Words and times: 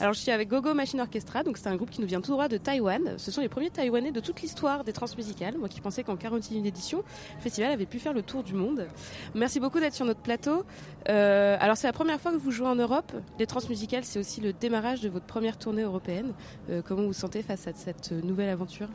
Alors 0.00 0.14
je 0.14 0.20
suis 0.20 0.30
avec 0.30 0.48
Gogo 0.48 0.72
Machine 0.72 0.98
Orchestra, 1.02 1.42
donc 1.42 1.58
c'est 1.58 1.68
un 1.68 1.76
groupe 1.76 1.90
qui 1.90 2.00
nous 2.00 2.06
vient 2.06 2.22
tout 2.22 2.30
droit 2.30 2.48
de 2.48 2.56
Taïwan. 2.56 3.18
Ce 3.18 3.30
sont 3.30 3.42
les 3.42 3.50
premiers 3.50 3.68
Taïwanais 3.68 4.12
de 4.12 4.20
toute 4.20 4.40
l'histoire 4.40 4.82
des 4.82 4.94
transmusicales. 4.94 5.58
Moi 5.58 5.68
qui 5.68 5.82
pensais 5.82 6.04
qu'en 6.04 6.16
41 6.16 6.64
édition, 6.64 7.04
le 7.36 7.42
festival 7.42 7.70
avait 7.70 7.84
pu 7.84 7.98
faire 7.98 8.14
le 8.14 8.22
tour 8.22 8.42
du 8.42 8.54
monde. 8.54 8.86
Merci 9.34 9.60
beaucoup 9.60 9.78
d'être 9.78 9.92
sur 9.92 10.06
notre 10.06 10.20
plateau. 10.20 10.64
Euh, 11.10 11.58
alors 11.60 11.76
c'est 11.76 11.86
la 11.86 11.92
première 11.92 12.18
fois 12.18 12.32
que 12.32 12.38
vous 12.38 12.50
jouez 12.50 12.66
en 12.66 12.76
Europe. 12.76 13.12
Les 13.38 13.46
transmusicales, 13.46 14.04
c'est 14.04 14.18
aussi 14.18 14.40
le 14.40 14.54
démarrage 14.54 15.02
de 15.02 15.10
votre 15.10 15.26
première 15.26 15.58
tournée 15.58 15.82
européenne. 15.82 16.32
Euh, 16.70 16.80
comment 16.82 17.02
vous 17.02 17.08
vous 17.08 17.12
sentez 17.12 17.42
face 17.42 17.66
à 17.66 17.74
cette 17.74 18.12
nouvelle 18.12 18.48
aventure? 18.48 18.88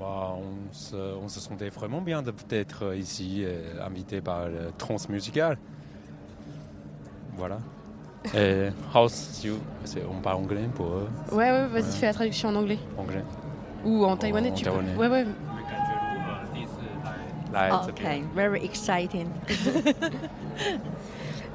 Bah, 0.00 0.34
on, 0.36 0.74
se, 0.74 0.96
on, 0.96 1.28
se, 1.28 1.38
sentait 1.38 1.68
vraiment 1.68 2.00
bien 2.00 2.22
d'être 2.48 2.96
ici, 2.96 3.44
euh, 3.44 3.86
invité 3.86 4.20
par 4.20 4.48
le 4.48 4.72
transmusical. 4.76 5.58
Voilà. 7.36 7.60
Et 8.34 8.68
house, 8.94 9.42
on 10.10 10.20
parle 10.20 10.36
anglais 10.36 10.68
pour 10.74 10.86
eux. 10.86 11.08
Ouais, 11.32 11.50
ouais, 11.50 11.66
vas-y, 11.68 11.92
fais 11.92 12.06
la 12.06 12.12
traduction 12.12 12.50
en 12.50 12.56
anglais. 12.56 12.78
Anglais. 12.98 13.24
Ou 13.84 14.04
en 14.04 14.16
taïwanais, 14.16 14.52
tu 14.52 14.64
taïwanais. 14.64 14.92
peux. 14.92 15.00
Ouais, 15.00 15.08
ouais. 15.08 15.26
Okay, 17.88 18.22
very 18.34 18.64
exciting. 18.64 19.28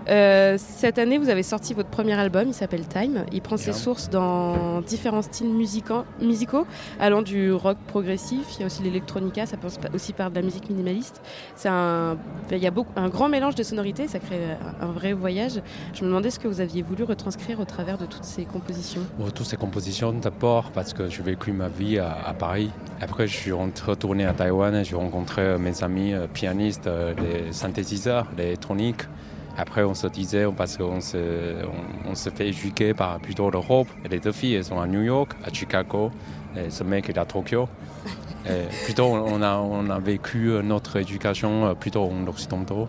Euh, 0.10 0.56
cette 0.58 1.00
année, 1.00 1.18
vous 1.18 1.30
avez 1.30 1.44
sorti 1.44 1.74
votre 1.74 1.90
premier 1.90 2.14
album, 2.14 2.48
il 2.48 2.54
s'appelle 2.54 2.88
Time. 2.88 3.26
Il 3.32 3.42
prend 3.42 3.58
ses 3.58 3.74
sources 3.74 4.10
dans 4.10 4.82
différents 4.82 5.22
styles 5.22 5.50
musicaux, 5.50 6.66
allant 7.00 7.22
du 7.22 7.52
rock 7.52 7.78
progressif, 7.88 8.46
il 8.56 8.62
y 8.62 8.64
a 8.64 8.66
aussi 8.68 8.84
l'électronica, 8.84 9.46
ça 9.46 9.58
passe 9.58 9.80
aussi 9.94 10.14
par 10.14 10.30
de 10.30 10.36
la 10.36 10.42
musique 10.42 10.70
minimaliste. 10.70 11.22
Un, 11.66 12.18
il 12.52 12.58
y 12.58 12.68
a 12.68 12.72
beaucoup, 12.72 12.92
un 12.96 13.10
grand 13.10 13.30
mélange 13.30 13.56
de 13.56 13.64
sonorités, 13.64 14.08
ça 14.08 14.20
crée 14.20 14.40
un 14.82 14.92
vrai 14.92 15.14
voyage. 15.14 15.62
Je 15.94 16.04
me 16.04 16.08
demandais 16.08 16.30
ce 16.30 16.40
que 16.40 16.48
vous 16.48 16.62
aviez 16.62 16.82
voulu 16.82 17.04
retranscrire 17.04 17.60
au 17.60 17.66
travers 17.66 17.98
de 17.98 18.06
toutes 18.06 18.24
ces 18.24 18.44
compositions. 18.46 19.02
Bon, 19.18 19.30
toutes 19.30 19.48
ces 19.48 19.58
compositions, 19.58 20.14
d'abord 20.14 20.72
parce 20.72 20.94
que 20.94 21.10
j'ai 21.10 21.24
vécu 21.24 21.52
ma 21.52 21.68
vie 21.68 22.00
à, 22.00 22.34
Paris. 22.38 22.70
Après, 23.02 23.28
je 23.28 23.36
suis 23.36 23.52
retourné 23.52 24.26
à 24.26 24.34
Taïwan, 24.34 24.84
j'ai 24.84 24.96
rencontré 24.96 25.58
mes 25.58 25.84
amis 25.84 26.14
euh, 26.14 26.28
pianistes, 26.28 26.88
euh, 26.88 27.14
les 27.18 27.54
synthétiseurs, 27.54 28.28
l'électronique. 28.38 29.04
Après, 29.58 29.84
on 29.84 29.94
se 29.94 30.08
disait, 30.08 30.46
parce 30.56 30.78
qu'on 30.78 31.00
se, 31.02 32.30
fait 32.34 32.50
éduquer 32.50 32.94
par 32.94 33.20
plutôt 33.20 33.50
l'Europe. 33.50 33.88
les 34.10 34.20
deux 34.20 34.32
filles, 34.32 34.56
elles 34.56 34.66
sont 34.66 34.80
à 34.80 34.88
New 34.88 35.02
York, 35.02 35.32
à 35.46 35.54
Chicago. 35.54 36.12
Et 36.58 36.70
ce 36.70 36.84
mec 36.84 37.10
est 37.10 37.18
à 37.18 37.26
Tokyo. 37.26 37.68
Plutôt, 38.84 39.06
on 39.06 39.42
a, 39.42 40.00
vécu 40.00 40.52
notre 40.64 40.98
éducation 40.98 41.74
plutôt 41.76 42.04
en 42.04 42.28
occidentaux. 42.28 42.88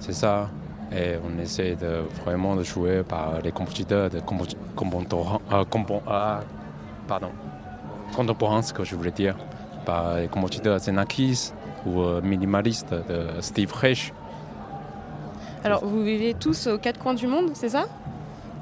C'est 0.00 0.14
ça. 0.14 0.48
Et 0.92 1.16
on 1.24 1.40
essaie 1.40 1.74
de, 1.74 2.02
vraiment 2.24 2.54
de 2.54 2.62
jouer 2.62 3.02
par 3.02 3.40
les 3.42 3.50
compositeurs 3.50 4.08
de 4.08 4.18
euh, 4.18 4.22
euh, 5.52 6.40
pardon, 7.08 7.30
contemporains, 8.14 8.62
ce 8.62 8.72
que 8.72 8.84
je 8.84 8.94
voulais 8.94 9.10
dire, 9.10 9.36
par 9.84 10.16
les 10.16 10.28
compositeurs 10.28 10.78
Zenakis 10.78 11.52
ou 11.86 12.02
euh, 12.02 12.20
minimalistes 12.22 12.94
de 12.94 13.40
Steve 13.40 13.72
Reich. 13.72 14.12
Alors, 15.66 15.84
vous 15.84 16.04
vivez 16.04 16.34
tous 16.34 16.68
aux 16.68 16.78
quatre 16.78 17.00
coins 17.00 17.14
du 17.14 17.26
monde, 17.26 17.50
c'est 17.54 17.70
ça? 17.70 17.86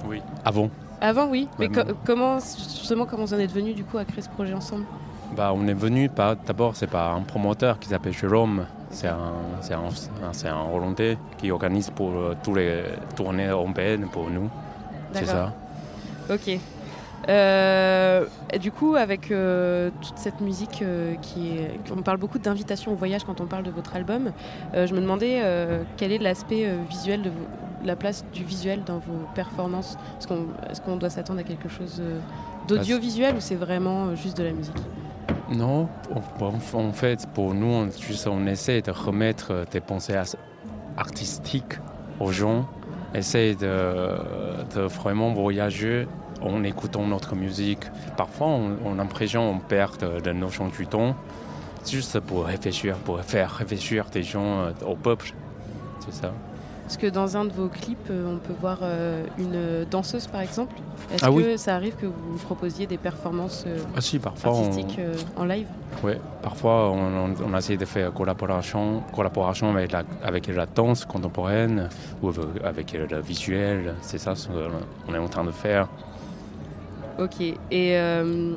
Oui. 0.08 0.22
Avant. 0.42 0.70
Avant, 1.02 1.28
oui. 1.28 1.48
Mais 1.58 1.68
comment, 2.06 2.38
justement, 2.38 3.04
comment 3.04 3.26
vous 3.26 3.34
en 3.34 3.38
êtes 3.38 3.52
venu 3.52 3.74
du 3.74 3.84
coup 3.84 3.98
à 3.98 4.06
créer 4.06 4.22
ce 4.22 4.30
projet 4.30 4.54
ensemble? 4.54 4.86
Bah, 5.36 5.52
on 5.54 5.66
est 5.66 5.74
venu 5.74 6.10
d'abord, 6.46 6.74
c'est 6.76 6.86
par 6.86 7.14
un 7.14 7.20
promoteur 7.20 7.78
qui 7.78 7.90
s'appelle 7.90 8.14
Jérôme. 8.14 8.64
C'est 8.90 9.08
un, 9.08 9.32
c'est 9.60 9.74
un, 9.74 10.56
un, 10.56 10.74
Hollandais 10.74 11.18
qui 11.36 11.50
organise 11.50 11.90
pour 11.90 12.12
euh, 12.12 12.34
tous 12.42 12.54
les 12.54 12.84
tournées 13.14 13.48
européennes 13.48 14.06
pour 14.10 14.30
nous. 14.30 14.48
C'est 15.12 15.26
ça. 15.26 15.52
Ok. 16.30 16.58
Euh, 17.28 18.26
et 18.52 18.58
du 18.58 18.70
coup, 18.70 18.96
avec 18.96 19.30
euh, 19.30 19.90
toute 20.02 20.18
cette 20.18 20.40
musique 20.40 20.82
euh, 20.82 21.14
qui 21.22 21.56
est. 21.56 21.70
On 21.96 22.02
parle 22.02 22.18
beaucoup 22.18 22.38
d'invitation 22.38 22.92
au 22.92 22.96
voyage 22.96 23.24
quand 23.24 23.40
on 23.40 23.46
parle 23.46 23.64
de 23.64 23.70
votre 23.70 23.96
album. 23.96 24.32
je 24.74 24.92
me 24.94 25.00
demandais 25.00 25.42
quel 25.96 26.12
est 26.12 26.18
l'aspect 26.18 26.68
visuel 26.88 27.22
de 27.22 27.30
la 27.84 27.96
place 27.96 28.24
du 28.32 28.44
visuel 28.44 28.82
dans 28.84 28.98
vos 28.98 29.26
performances? 29.34 29.96
Est-ce 30.18 30.80
qu'on 30.80 30.96
est 30.96 30.98
doit 30.98 31.10
s'attendre 31.10 31.40
à 31.40 31.42
quelque 31.42 31.68
chose 31.68 32.02
d'audiovisuel 32.68 33.36
ou 33.36 33.40
c'est 33.40 33.54
vraiment 33.54 34.14
juste 34.14 34.36
de 34.36 34.44
la 34.44 34.52
musique? 34.52 34.76
Non, 35.50 35.88
en 36.72 36.92
fait, 36.92 37.26
pour 37.34 37.54
nous, 37.54 37.66
on, 37.66 37.88
on 38.30 38.46
essaie 38.46 38.80
de 38.80 38.90
remettre 38.90 39.66
des 39.70 39.80
pensées 39.80 40.16
artistiques 40.96 41.78
aux 42.20 42.32
gens, 42.32 42.66
essaie 43.14 43.54
de, 43.54 44.16
de 44.74 44.80
vraiment 44.82 45.32
voyager 45.32 46.06
en 46.44 46.62
écoutant 46.62 47.06
notre 47.06 47.34
musique. 47.34 47.84
Parfois, 48.16 48.46
on, 48.46 48.92
a 48.92 48.96
l'impression 48.96 49.52
qu'on 49.52 49.58
perd 49.58 50.04
la 50.24 50.32
notion 50.32 50.68
du 50.68 50.86
temps, 50.86 51.14
juste 51.86 52.20
pour 52.20 52.44
réfléchir, 52.44 52.96
pour 52.96 53.20
faire 53.20 53.50
réfléchir 53.50 54.06
des 54.12 54.22
gens 54.22 54.60
euh, 54.60 54.70
au 54.86 54.96
peuple. 54.96 55.32
C'est 56.04 56.14
ça. 56.14 56.32
Est-ce 56.86 56.98
que 56.98 57.06
dans 57.06 57.38
un 57.38 57.46
de 57.46 57.52
vos 57.52 57.68
clips, 57.68 58.10
euh, 58.10 58.34
on 58.34 58.38
peut 58.38 58.52
voir 58.60 58.80
euh, 58.82 59.24
une 59.38 59.86
danseuse 59.90 60.26
par 60.26 60.42
exemple? 60.42 60.74
Est-ce 61.12 61.24
ah 61.24 61.30
que 61.30 61.56
ça 61.56 61.76
arrive 61.76 61.96
que 61.96 62.04
vous 62.04 62.36
proposiez 62.44 62.86
des 62.86 62.98
performances 62.98 63.64
ah 63.96 64.00
si, 64.02 64.18
parfois 64.18 64.50
artistiques 64.50 65.00
en 65.36 65.44
live? 65.44 65.66
Oui, 66.02 66.12
parfois 66.42 66.90
on, 66.90 67.34
on, 67.42 67.56
essaie 67.56 67.78
de 67.78 67.84
faire 67.86 68.12
collaboration, 68.12 69.02
collaboration 69.14 69.70
avec, 69.70 69.92
la, 69.92 70.02
avec 70.22 70.46
la 70.48 70.66
danse 70.66 71.06
contemporaine 71.06 71.88
ou 72.22 72.30
avec 72.62 72.92
le 72.92 73.20
visuel. 73.20 73.94
C'est 74.02 74.18
ça 74.18 74.34
ce 74.34 74.48
qu'on 74.48 75.14
est 75.14 75.18
en 75.18 75.28
train 75.28 75.44
de 75.44 75.52
faire. 75.52 75.88
Ok. 77.18 77.40
Et, 77.40 77.56
euh, 77.72 78.54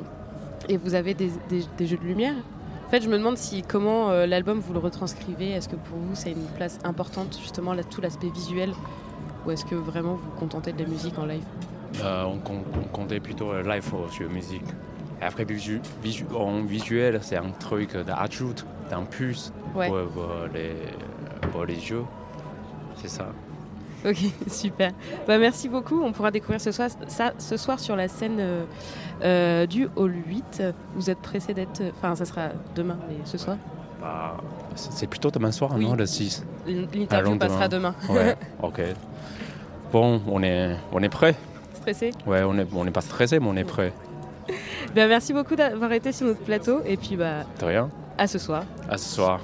et 0.68 0.76
vous 0.76 0.94
avez 0.94 1.14
des, 1.14 1.30
des, 1.48 1.86
jeux 1.86 1.96
de 1.96 2.04
lumière? 2.04 2.34
En 2.86 2.90
fait, 2.90 3.02
je 3.02 3.08
me 3.08 3.18
demande 3.18 3.36
si 3.36 3.62
comment 3.62 4.10
euh, 4.10 4.26
l'album 4.26 4.58
vous 4.60 4.72
le 4.72 4.78
retranscrivez. 4.78 5.50
Est-ce 5.50 5.68
que 5.68 5.76
pour 5.76 5.98
vous, 5.98 6.14
c'est 6.14 6.32
une 6.32 6.46
place 6.56 6.78
importante, 6.84 7.38
justement, 7.40 7.74
là, 7.74 7.84
tout 7.84 8.00
l'aspect 8.00 8.30
visuel? 8.30 8.70
Ou 9.46 9.50
est-ce 9.50 9.64
que 9.64 9.74
vraiment 9.74 10.14
vous 10.14 10.30
vous 10.30 10.38
contentez 10.38 10.72
de 10.72 10.82
la 10.82 10.88
musique 10.88 11.18
en 11.18 11.26
live? 11.26 11.44
Euh, 12.02 12.24
on, 12.24 12.38
comptait 12.88 13.20
plutôt 13.20 13.52
live 13.62 13.84
sur 14.10 14.28
musique. 14.30 14.64
Et 15.20 15.24
après, 15.24 15.46
en 16.34 16.62
visuel, 16.62 17.18
c'est 17.22 17.36
un 17.36 17.50
truc 17.50 17.96
d'ajout, 17.96 18.54
d'un 18.90 19.04
plus 19.04 19.52
pour, 19.72 19.82
les, 20.54 20.74
pour 21.50 21.64
les 21.64 21.80
jeux. 21.80 22.04
C'est 22.96 23.08
ça. 23.08 23.32
Ok, 24.04 24.16
super. 24.48 24.92
Bah, 25.26 25.38
merci 25.38 25.68
beaucoup. 25.68 26.02
On 26.02 26.12
pourra 26.12 26.30
découvrir 26.30 26.60
ce 26.60 26.70
soir, 26.70 26.88
ça 27.08 27.32
ce 27.38 27.56
soir 27.56 27.80
sur 27.80 27.96
la 27.96 28.08
scène 28.08 28.36
euh, 28.38 28.64
euh, 29.22 29.66
du 29.66 29.88
Hall 29.96 30.14
8. 30.26 30.62
Vous 30.94 31.10
êtes 31.10 31.18
pressé 31.18 31.54
d'être. 31.54 31.82
Enfin, 31.96 32.14
ça 32.14 32.24
sera 32.24 32.50
demain, 32.76 32.96
mais 33.08 33.16
ce 33.24 33.38
soir 33.38 33.56
bah, 34.00 34.36
C'est 34.76 35.08
plutôt 35.08 35.30
demain 35.30 35.50
soir, 35.50 35.76
non 35.76 35.94
Le 35.94 36.06
6 36.06 36.44
L'interview 36.66 37.36
passera 37.38 37.68
demain. 37.68 37.94
Ouais, 38.08 38.36
ok. 38.62 38.80
Bon, 39.90 40.20
on 40.28 40.42
est, 40.42 40.76
on 40.92 41.02
est 41.02 41.08
prêt. 41.08 41.34
Stressé 41.74 42.10
Ouais, 42.26 42.42
on 42.42 42.54
n'est 42.54 42.66
on 42.74 42.86
est 42.86 42.90
pas 42.92 43.00
stressé, 43.00 43.40
mais 43.40 43.46
on 43.48 43.56
est 43.56 43.64
prêt. 43.64 43.92
bah, 44.94 45.08
merci 45.08 45.32
beaucoup 45.32 45.56
d'avoir 45.56 45.90
été 45.92 46.12
sur 46.12 46.26
notre 46.26 46.42
plateau. 46.44 46.80
Et 46.86 46.96
puis, 46.96 47.16
bah. 47.16 47.44
De 47.58 47.64
rien. 47.64 47.88
À 48.16 48.26
ce 48.26 48.38
soir. 48.38 48.64
À 48.88 48.96
ce 48.96 49.14
soir. 49.14 49.40